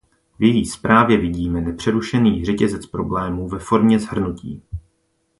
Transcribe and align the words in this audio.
V 0.39 0.43
její 0.43 0.65
zprávě 0.65 1.17
vidíme 1.17 1.61
nepřerušený 1.61 2.45
řetězec 2.45 2.85
problémů 2.85 3.47
ve 3.49 3.59
formě 3.59 3.99
shrnutí. 3.99 4.63